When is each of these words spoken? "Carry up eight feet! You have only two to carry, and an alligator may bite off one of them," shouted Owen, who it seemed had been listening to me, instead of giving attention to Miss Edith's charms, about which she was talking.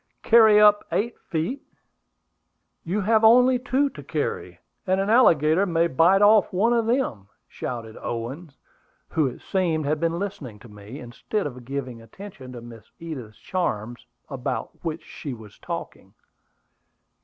"Carry 0.23 0.59
up 0.59 0.83
eight 0.91 1.15
feet! 1.19 1.61
You 2.83 3.01
have 3.01 3.23
only 3.23 3.59
two 3.59 3.87
to 3.91 4.01
carry, 4.01 4.57
and 4.87 4.99
an 4.99 5.11
alligator 5.11 5.67
may 5.67 5.85
bite 5.85 6.23
off 6.23 6.51
one 6.51 6.73
of 6.73 6.87
them," 6.87 7.27
shouted 7.47 7.95
Owen, 8.01 8.49
who 9.09 9.27
it 9.27 9.41
seemed 9.41 9.85
had 9.85 9.99
been 9.99 10.17
listening 10.17 10.57
to 10.57 10.67
me, 10.67 10.99
instead 10.99 11.45
of 11.45 11.65
giving 11.65 12.01
attention 12.01 12.51
to 12.53 12.61
Miss 12.61 12.85
Edith's 12.97 13.37
charms, 13.37 14.07
about 14.27 14.71
which 14.83 15.03
she 15.03 15.35
was 15.35 15.59
talking. 15.59 16.15